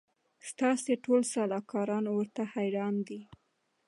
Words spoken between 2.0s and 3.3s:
ورته حیران دي